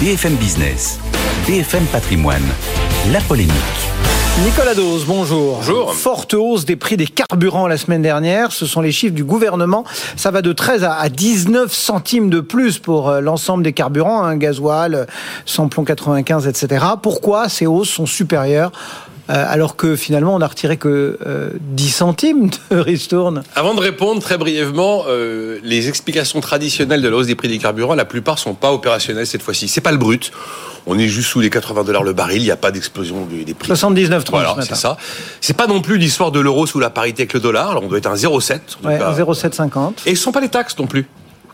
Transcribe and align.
BFM 0.00 0.36
Business, 0.36 0.98
BFM 1.46 1.84
Patrimoine, 1.84 2.40
la 3.12 3.20
polémique. 3.20 3.52
Nicolas 4.42 4.74
Dose, 4.74 5.04
bonjour. 5.04 5.56
Bonjour. 5.56 5.92
Forte 5.92 6.32
hausse 6.32 6.64
des 6.64 6.76
prix 6.76 6.96
des 6.96 7.06
carburants 7.06 7.68
la 7.68 7.76
semaine 7.76 8.00
dernière. 8.00 8.50
Ce 8.50 8.64
sont 8.64 8.80
les 8.80 8.92
chiffres 8.92 9.14
du 9.14 9.24
gouvernement. 9.24 9.84
Ça 10.16 10.30
va 10.30 10.40
de 10.40 10.54
13 10.54 10.84
à 10.84 11.06
19 11.10 11.70
centimes 11.70 12.30
de 12.30 12.40
plus 12.40 12.78
pour 12.78 13.10
euh, 13.10 13.20
l'ensemble 13.20 13.62
des 13.62 13.74
carburants, 13.74 14.22
hein, 14.22 14.38
gasoil, 14.38 15.06
samplon 15.44 15.84
95, 15.84 16.46
etc. 16.46 16.82
Pourquoi 17.02 17.50
ces 17.50 17.66
hausses 17.66 17.90
sont 17.90 18.06
supérieures 18.06 18.72
alors 19.32 19.76
que 19.76 19.96
finalement 19.96 20.34
on 20.34 20.40
a 20.40 20.46
retiré 20.46 20.76
que 20.76 21.18
euh, 21.26 21.50
10 21.60 21.90
centimes 21.90 22.50
de 22.70 22.76
ristourne 22.80 23.42
Avant 23.54 23.74
de 23.74 23.80
répondre 23.80 24.20
très 24.20 24.38
brièvement, 24.38 25.04
euh, 25.08 25.58
les 25.62 25.88
explications 25.88 26.40
traditionnelles 26.40 27.02
de 27.02 27.08
la 27.08 27.16
hausse 27.16 27.26
des 27.26 27.34
prix 27.34 27.48
des 27.48 27.58
carburants, 27.58 27.94
la 27.94 28.04
plupart 28.04 28.38
sont 28.38 28.54
pas 28.54 28.72
opérationnelles 28.72 29.26
cette 29.26 29.42
fois-ci. 29.42 29.68
C'est 29.68 29.80
pas 29.80 29.92
le 29.92 29.98
brut. 29.98 30.32
On 30.86 30.98
est 30.98 31.08
juste 31.08 31.28
sous 31.28 31.40
les 31.40 31.50
80 31.50 31.84
dollars 31.84 32.02
le 32.02 32.12
baril. 32.14 32.40
Il 32.40 32.44
n'y 32.46 32.50
a 32.50 32.56
pas 32.56 32.70
d'explosion 32.72 33.26
des 33.30 33.54
prix. 33.54 33.66
79 33.68 34.24
30 34.24 34.40
Voilà, 34.40 34.56
c'est 34.66 34.74
ça. 34.74 34.96
C'est 35.40 35.56
pas 35.56 35.66
non 35.66 35.82
plus 35.82 35.98
l'histoire 35.98 36.32
de 36.32 36.40
l'euro 36.40 36.66
sous 36.66 36.80
la 36.80 36.88
parité 36.90 37.22
avec 37.22 37.34
le 37.34 37.40
dollar. 37.40 37.70
Alors, 37.72 37.82
on 37.84 37.88
doit 37.88 37.98
être 37.98 38.06
un 38.08 38.14
0,7. 38.14 38.54
en 38.54 38.58
tout 38.80 38.86
Ouais, 38.88 38.98
cas. 38.98 39.12
0,750. 39.12 40.02
Et 40.06 40.14
ce 40.14 40.22
sont 40.22 40.32
pas 40.32 40.40
les 40.40 40.48
taxes 40.48 40.76
non 40.78 40.86
plus. 40.86 41.06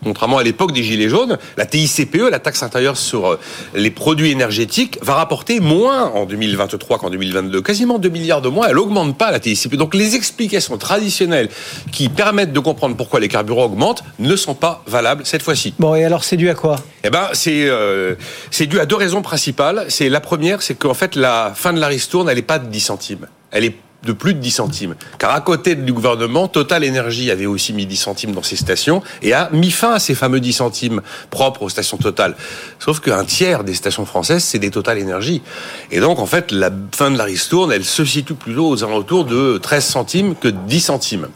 Contrairement 0.07 0.39
à 0.39 0.45
l'époque 0.45 0.71
des 0.71 0.85
Gilets 0.85 1.09
jaunes, 1.09 1.37
la 1.57 1.67
TICPE, 1.67 2.31
la 2.31 2.39
taxe 2.39 2.63
intérieure 2.63 2.97
sur 2.97 3.27
euh, 3.27 3.41
les 3.75 3.91
produits 3.91 4.31
énergétiques, 4.31 5.01
va 5.03 5.15
rapporter 5.15 5.59
moins 5.59 6.05
en 6.05 6.27
2023 6.27 6.99
qu'en 6.99 7.11
2022. 7.11 7.61
Quasiment 7.61 7.99
2 7.99 8.09
milliards 8.09 8.41
de 8.41 8.49
moins. 8.49 8.69
Elle 8.69 8.79
augmente 8.79 9.19
pas 9.19 9.33
la 9.33 9.41
TICPE. 9.41 9.75
Donc 9.75 9.97
les 9.97 10.15
explications 10.15 10.79
traditionnelles 10.79 11.49
qui 11.91 12.09
permettent 12.09 12.53
de 12.53 12.61
comprendre 12.61 12.95
pourquoi 12.95 13.19
les 13.19 13.27
carburants 13.27 13.65
augmentent 13.65 14.05
ne 14.21 14.37
sont 14.37 14.55
pas 14.55 14.85
valables 14.87 15.27
cette 15.27 15.43
fois-ci. 15.43 15.75
Bon, 15.81 15.97
et 15.97 16.05
alors 16.05 16.23
c'est 16.23 16.37
dû 16.37 16.49
à 16.51 16.55
quoi? 16.55 16.77
Eh 17.03 17.11
ben, 17.11 17.31
c'est 17.33 17.69
euh, 17.69 18.15
c'est 18.53 18.67
dû 18.67 18.79
à 18.79 18.87
deux 18.87 18.95
raisons 18.95 19.23
principales. 19.23 19.87
C'est 19.89 20.09
la 20.09 20.21
première, 20.21 20.63
c'est 20.63 20.77
qu'en 20.77 20.95
fait 20.95 21.17
la 21.17 21.53
fin 21.53 21.73
de 21.73 21.81
la 21.81 21.89
ristourne, 21.89 22.29
elle 22.29 22.37
n'est 22.37 22.43
pas 22.43 22.61
de 22.61 22.69
10 22.69 22.79
centimes. 22.79 23.27
Elle 23.51 23.65
est 23.65 23.75
de 24.07 24.13
plus 24.13 24.35
de 24.35 24.39
10 24.39 24.51
centimes. 24.51 24.95
Car 25.19 25.33
à 25.33 25.41
côté 25.41 25.75
du 25.75 25.93
gouvernement, 25.93 26.49
Total 26.49 26.89
Energy 26.89 27.31
avait 27.31 27.47
aussi 27.47 27.73
mis 27.73 27.85
10 27.85 27.97
centimes 27.97 28.33
dans 28.33 28.43
ses 28.43 28.57
stations 28.57 29.03
et 29.21 29.35
a 29.35 29.51
mis 29.53 29.71
fin 29.71 29.93
à 29.93 29.99
ces 29.99 30.15
fameux 30.15 30.41
10 30.41 30.53
centimes 30.55 31.03
propres 31.31 31.63
aux 31.63 31.69
stations 31.69 31.99
Total. 31.99 32.35
Sauf 32.79 33.01
qu'un 33.01 33.25
tiers 33.25 33.65
des 33.65 33.75
stations 33.75 34.07
françaises, 34.07 34.45
c'est 34.45 34.59
des 34.59 34.71
Total 34.71 35.03
Energy. 35.03 35.43
Et 35.91 36.01
donc, 36.01 36.19
en 36.19 36.27
fait, 36.27 36.53
la 36.53 36.71
fin 36.95 37.11
de 37.11 37.19
la 37.19 37.25
ristourne, 37.25 37.73
elle 37.73 37.85
se 37.85 38.05
situe 38.05 38.35
plutôt 38.35 38.69
aux 38.69 38.85
alentours 38.85 39.25
de 39.25 39.59
13 39.59 39.85
centimes 39.85 40.35
que 40.35 40.49
10 40.49 40.81
centimes. 40.81 41.29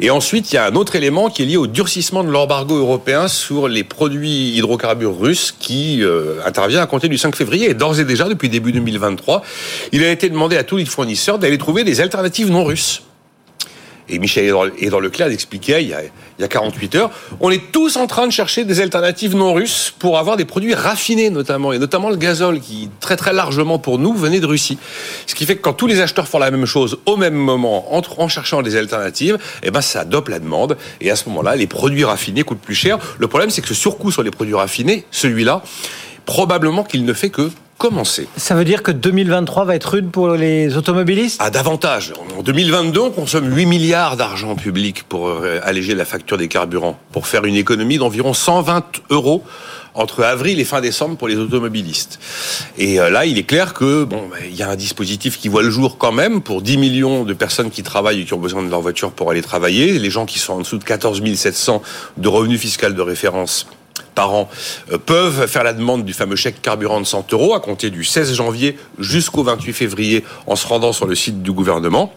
Et 0.00 0.10
ensuite, 0.10 0.52
il 0.52 0.56
y 0.56 0.58
a 0.58 0.66
un 0.66 0.74
autre 0.74 0.96
élément 0.96 1.30
qui 1.30 1.42
est 1.42 1.46
lié 1.46 1.56
au 1.56 1.66
durcissement 1.66 2.22
de 2.22 2.30
l'embargo 2.30 2.76
européen 2.76 3.28
sur 3.28 3.68
les 3.68 3.84
produits 3.84 4.56
hydrocarbures 4.56 5.18
russes 5.18 5.54
qui 5.58 6.02
euh, 6.02 6.36
intervient 6.44 6.82
à 6.82 6.86
compter 6.86 7.08
du 7.08 7.18
5 7.18 7.34
février. 7.34 7.70
Et 7.70 7.74
d'ores 7.74 8.00
et 8.00 8.04
déjà, 8.04 8.28
depuis 8.28 8.48
début 8.48 8.72
2023, 8.72 9.42
il 9.92 10.04
a 10.04 10.10
été 10.10 10.28
demandé 10.28 10.56
à 10.56 10.64
tous 10.64 10.76
les 10.76 10.84
fournisseurs 10.84 11.38
d'aller 11.38 11.58
trouver 11.58 11.84
des 11.84 12.00
alternatives 12.00 12.50
non 12.50 12.64
russes. 12.64 13.05
Et 14.08 14.18
Michel 14.18 14.52
Edouard 14.78 15.00
Leclerc 15.00 15.28
expliquait 15.28 15.82
il 15.82 15.88
y, 15.88 15.94
a, 15.94 16.02
il 16.02 16.42
y 16.42 16.44
a 16.44 16.48
48 16.48 16.94
heures, 16.94 17.10
on 17.40 17.50
est 17.50 17.72
tous 17.72 17.96
en 17.96 18.06
train 18.06 18.26
de 18.26 18.32
chercher 18.32 18.64
des 18.64 18.80
alternatives 18.80 19.34
non 19.34 19.52
russes 19.52 19.92
pour 19.98 20.18
avoir 20.18 20.36
des 20.36 20.44
produits 20.44 20.74
raffinés 20.74 21.30
notamment, 21.30 21.72
et 21.72 21.78
notamment 21.78 22.10
le 22.10 22.16
gazole 22.16 22.60
qui 22.60 22.88
très 23.00 23.16
très 23.16 23.32
largement 23.32 23.78
pour 23.78 23.98
nous 23.98 24.14
venait 24.14 24.40
de 24.40 24.46
Russie. 24.46 24.78
Ce 25.26 25.34
qui 25.34 25.44
fait 25.46 25.56
que 25.56 25.62
quand 25.62 25.72
tous 25.72 25.86
les 25.86 26.00
acheteurs 26.00 26.28
font 26.28 26.38
la 26.38 26.50
même 26.50 26.66
chose 26.66 26.98
au 27.06 27.16
même 27.16 27.34
moment, 27.34 27.94
en, 27.96 28.02
en 28.18 28.28
cherchant 28.28 28.62
des 28.62 28.76
alternatives, 28.76 29.38
eh 29.62 29.70
ben 29.70 29.80
ça 29.80 30.04
dope 30.04 30.28
la 30.28 30.38
demande, 30.38 30.76
et 31.00 31.10
à 31.10 31.16
ce 31.16 31.28
moment-là, 31.28 31.56
les 31.56 31.66
produits 31.66 32.04
raffinés 32.04 32.42
coûtent 32.42 32.60
plus 32.60 32.74
cher. 32.74 32.98
Le 33.18 33.26
problème, 33.26 33.50
c'est 33.50 33.62
que 33.62 33.68
ce 33.68 33.74
surcoût 33.74 34.12
sur 34.12 34.22
les 34.22 34.30
produits 34.30 34.54
raffinés, 34.54 35.04
celui-là, 35.10 35.62
probablement 36.26 36.84
qu'il 36.84 37.04
ne 37.04 37.12
fait 37.12 37.30
que 37.30 37.50
commencer. 37.78 38.28
Ça 38.36 38.54
veut 38.54 38.64
dire 38.64 38.82
que 38.82 38.90
2023 38.90 39.64
va 39.64 39.74
être 39.74 39.90
rude 39.90 40.10
pour 40.10 40.30
les 40.30 40.76
automobilistes? 40.76 41.40
À 41.40 41.50
davantage. 41.50 42.12
En 42.38 42.42
2022, 42.42 43.00
on 43.00 43.10
consomme 43.10 43.54
8 43.54 43.66
milliards 43.66 44.16
d'argent 44.16 44.54
public 44.56 45.04
pour 45.08 45.28
euh, 45.28 45.60
alléger 45.62 45.94
la 45.94 46.04
facture 46.04 46.38
des 46.38 46.48
carburants, 46.48 46.98
pour 47.12 47.26
faire 47.26 47.44
une 47.44 47.56
économie 47.56 47.98
d'environ 47.98 48.34
120 48.34 49.02
euros 49.10 49.42
entre 49.96 50.24
avril 50.24 50.60
et 50.60 50.64
fin 50.64 50.80
décembre 50.80 51.16
pour 51.16 51.26
les 51.26 51.36
automobilistes. 51.36 52.18
Et 52.78 53.00
euh, 53.00 53.10
là, 53.10 53.24
il 53.26 53.38
est 53.38 53.44
clair 53.44 53.74
que 53.74 54.04
bon, 54.04 54.28
ben, 54.30 54.38
il 54.46 54.54
y 54.54 54.62
a 54.62 54.68
un 54.68 54.76
dispositif 54.76 55.38
qui 55.38 55.48
voit 55.48 55.62
le 55.62 55.70
jour 55.70 55.98
quand 55.98 56.12
même 56.12 56.42
pour 56.42 56.62
10 56.62 56.76
millions 56.76 57.24
de 57.24 57.34
personnes 57.34 57.70
qui 57.70 57.82
travaillent 57.82 58.20
et 58.20 58.24
qui 58.24 58.34
ont 58.34 58.38
besoin 58.38 58.62
de 58.62 58.68
leur 58.68 58.82
voiture 58.82 59.10
pour 59.10 59.30
aller 59.30 59.42
travailler. 59.42 59.98
Les 59.98 60.10
gens 60.10 60.26
qui 60.26 60.38
sont 60.38 60.54
en 60.54 60.58
dessous 60.58 60.78
de 60.78 60.84
14 60.84 61.22
700 61.34 61.82
de 62.18 62.28
revenus 62.28 62.60
fiscal 62.60 62.94
de 62.94 63.02
référence 63.02 63.66
par 64.16 64.34
euh, 64.34 64.98
peuvent 64.98 65.46
faire 65.46 65.62
la 65.62 65.72
demande 65.72 66.04
du 66.04 66.12
fameux 66.12 66.34
chèque 66.34 66.60
carburant 66.60 67.00
de 67.00 67.06
100 67.06 67.32
euros 67.32 67.54
à 67.54 67.60
compter 67.60 67.90
du 67.90 68.02
16 68.02 68.34
janvier 68.34 68.76
jusqu'au 68.98 69.44
28 69.44 69.72
février 69.72 70.24
en 70.48 70.56
se 70.56 70.66
rendant 70.66 70.92
sur 70.92 71.06
le 71.06 71.14
site 71.14 71.42
du 71.42 71.52
gouvernement. 71.52 72.12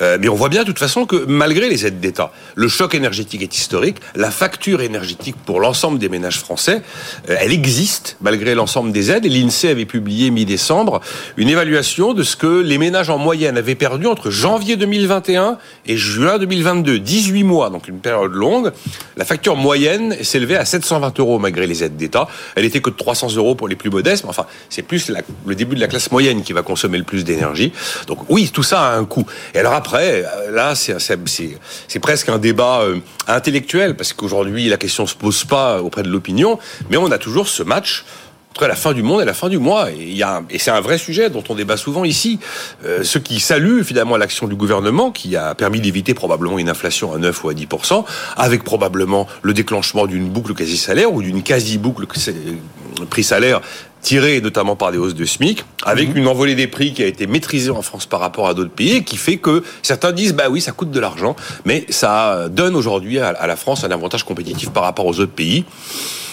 Euh, 0.00 0.16
mais 0.18 0.28
on 0.28 0.34
voit 0.34 0.48
bien 0.48 0.62
de 0.62 0.66
toute 0.66 0.78
façon 0.78 1.04
que 1.04 1.26
malgré 1.26 1.68
les 1.68 1.84
aides 1.84 2.00
d'État, 2.00 2.32
le 2.54 2.68
choc 2.68 2.94
énergétique 2.94 3.42
est 3.42 3.54
historique. 3.54 3.96
La 4.14 4.30
facture 4.30 4.80
énergétique 4.80 5.36
pour 5.44 5.60
l'ensemble 5.60 5.98
des 5.98 6.08
ménages 6.08 6.38
français, 6.38 6.82
euh, 7.28 7.36
elle 7.38 7.52
existe 7.52 8.16
malgré 8.20 8.54
l'ensemble 8.54 8.92
des 8.92 9.10
aides. 9.10 9.26
Et 9.26 9.28
l'INSEE 9.28 9.70
avait 9.70 9.86
publié 9.86 10.30
mi-décembre 10.30 11.00
une 11.36 11.48
évaluation 11.48 12.14
de 12.14 12.22
ce 12.22 12.36
que 12.36 12.60
les 12.60 12.78
ménages 12.78 13.10
en 13.10 13.18
moyenne 13.18 13.58
avaient 13.58 13.74
perdu 13.74 14.06
entre 14.06 14.30
janvier 14.30 14.76
2021 14.76 15.58
et 15.86 15.96
juin 15.96 16.38
2022. 16.38 17.00
18 17.00 17.42
mois, 17.42 17.70
donc 17.70 17.88
une 17.88 17.98
période 17.98 18.32
longue. 18.32 18.70
La 19.16 19.24
facture 19.24 19.56
moyenne 19.56 20.16
s'élevait 20.22 20.56
à 20.56 20.64
720 20.64 21.18
euros 21.18 21.39
malgré 21.40 21.66
les 21.66 21.82
aides 21.84 21.96
d'État. 21.96 22.28
Elle 22.54 22.64
était 22.64 22.80
que 22.80 22.90
de 22.90 22.96
300 22.96 23.36
euros 23.36 23.54
pour 23.54 23.68
les 23.68 23.76
plus 23.76 23.90
modestes, 23.90 24.24
mais 24.24 24.30
enfin, 24.30 24.46
c'est 24.68 24.82
plus 24.82 25.10
le 25.46 25.54
début 25.54 25.74
de 25.74 25.80
la 25.80 25.88
classe 25.88 26.10
moyenne 26.10 26.42
qui 26.42 26.52
va 26.52 26.62
consommer 26.62 26.98
le 26.98 27.04
plus 27.04 27.24
d'énergie. 27.24 27.72
Donc 28.06 28.18
oui, 28.28 28.50
tout 28.52 28.62
ça 28.62 28.82
a 28.82 28.96
un 28.96 29.04
coût. 29.04 29.26
Et 29.54 29.58
alors 29.58 29.72
après, 29.72 30.24
euh, 30.24 30.50
là, 30.50 30.74
c'est 30.74 31.98
presque 32.00 32.28
un 32.28 32.38
débat 32.38 32.82
euh, 32.82 32.98
intellectuel, 33.26 33.96
parce 33.96 34.12
qu'aujourd'hui, 34.12 34.68
la 34.68 34.76
question 34.76 35.06
se 35.06 35.14
pose 35.14 35.44
pas 35.44 35.82
auprès 35.82 36.02
de 36.02 36.08
l'opinion, 36.08 36.58
mais 36.88 36.96
on 36.96 37.10
a 37.10 37.18
toujours 37.18 37.48
ce 37.48 37.62
match 37.62 38.04
entre 38.50 38.66
la 38.66 38.74
fin 38.74 38.92
du 38.92 39.02
monde 39.02 39.22
et 39.22 39.24
la 39.24 39.34
fin 39.34 39.48
du 39.48 39.58
mois. 39.58 39.90
Et, 39.90 40.22
c'est 40.58 40.70
un 40.70 40.80
vrai 40.80 40.98
sujet 40.98 41.30
dont 41.30 41.44
on 41.48 41.54
débat 41.54 41.76
souvent 41.76 42.04
ici. 42.04 42.40
Euh, 42.84 43.04
ceux 43.04 43.20
qui 43.20 43.38
saluent 43.38 43.84
finalement 43.84 44.16
l'action 44.16 44.48
du 44.48 44.56
gouvernement, 44.56 45.10
qui 45.10 45.36
a 45.36 45.54
permis 45.54 45.80
d'éviter 45.80 46.14
probablement 46.14 46.58
une 46.58 46.68
inflation 46.68 47.12
à 47.12 47.18
9 47.18 47.44
ou 47.44 47.48
à 47.48 47.54
10%, 47.54 48.04
avec 48.36 48.64
probablement 48.64 49.28
le 49.42 49.54
déclenchement 49.54 50.06
d'une 50.06 50.28
boucle 50.28 50.54
quasi-salaire 50.54 51.12
ou 51.12 51.22
d'une 51.22 51.42
quasi-boucle 51.42 52.06
euh, 52.28 53.04
prix-salaire 53.08 53.60
tirée 54.00 54.40
notamment 54.40 54.76
par 54.76 54.92
des 54.92 54.98
hausses 54.98 55.14
de 55.14 55.24
SMIC, 55.24 55.64
avec 55.84 56.14
une 56.14 56.26
envolée 56.26 56.54
des 56.54 56.66
prix 56.66 56.92
qui 56.92 57.02
a 57.02 57.06
été 57.06 57.26
maîtrisée 57.26 57.70
en 57.70 57.82
France 57.82 58.06
par 58.06 58.20
rapport 58.20 58.48
à 58.48 58.54
d'autres 58.54 58.70
pays, 58.70 58.96
et 58.96 59.04
qui 59.04 59.16
fait 59.16 59.36
que 59.36 59.62
certains 59.82 60.12
disent, 60.12 60.34
bah 60.34 60.48
oui, 60.50 60.60
ça 60.60 60.72
coûte 60.72 60.90
de 60.90 61.00
l'argent, 61.00 61.36
mais 61.64 61.84
ça 61.88 62.48
donne 62.48 62.74
aujourd'hui 62.74 63.18
à, 63.18 63.28
à 63.28 63.46
la 63.46 63.56
France 63.56 63.84
un 63.84 63.90
avantage 63.90 64.24
compétitif 64.24 64.70
par 64.70 64.82
rapport 64.82 65.06
aux 65.06 65.20
autres 65.20 65.32
pays. 65.32 65.64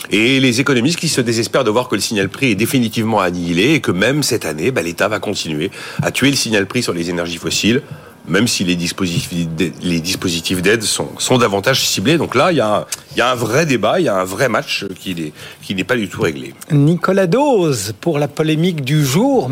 Et 0.10 0.40
les 0.40 0.62
économistes 0.62 1.00
qui 1.00 1.10
se 1.10 1.20
désespèrent 1.20 1.66
de 1.66 1.70
voir 1.70 1.90
que 1.90 1.96
le 1.96 2.02
signal 2.02 2.30
prix 2.30 2.52
est 2.52 2.56
définitivement 2.56 3.20
annihilé 3.20 3.74
et 3.74 3.82
que 3.82 3.92
même 3.92 4.24
cette 4.24 4.46
année, 4.46 4.72
bah, 4.72 4.82
l'État 4.82 5.10
va 5.10 5.20
continuer 5.20 5.70
à 6.02 6.12
tuer 6.12 6.30
le 6.30 6.38
signal 6.38 6.66
prix 6.66 6.82
sur 6.82 6.94
les 6.94 7.10
énergies 7.10 7.38
fossiles, 7.38 7.82
même 8.28 8.48
si 8.48 8.64
les 8.64 8.76
dispositifs 8.76 9.32
d'aide- 10.62 10.84
sont, 10.84 11.38
davantage 11.38 11.86
ciblés. 11.88 12.18
Donc 12.18 12.36
là, 12.36 12.52
il 12.52 12.58
y, 12.58 12.62
a 12.62 12.78
un, 12.80 12.86
il 13.12 13.18
y 13.18 13.22
a 13.22 13.32
un 13.32 13.36
vrai 13.36 13.66
débat, 13.66 14.00
il 14.00 14.06
y 14.06 14.10
a 14.10 14.16
un 14.16 14.24
vrai 14.26 14.50
match 14.50 14.86
qui 15.00 15.16
n'est 15.16 15.32
qui 15.62 15.76
n'est 15.76 15.84
pas 15.84 15.96
du 15.96 16.08
tout 16.08 16.22
réglé. 16.22 16.54
Nicolas 16.72 17.28
Dose 17.28 17.94
pour 18.00 18.20
la 18.20 18.28
polémique 18.28 18.84
du 18.84 19.06
jour. 19.06 19.50